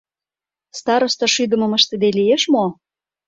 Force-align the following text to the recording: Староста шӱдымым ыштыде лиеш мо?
Староста 0.79 1.25
шӱдымым 1.33 1.71
ыштыде 1.77 2.09
лиеш 2.17 2.43
мо? 2.53 2.65